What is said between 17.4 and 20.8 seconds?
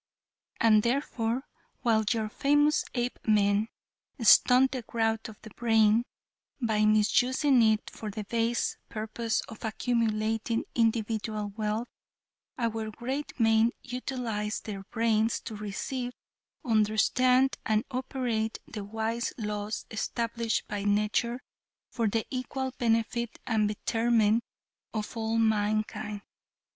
and operate the wise laws established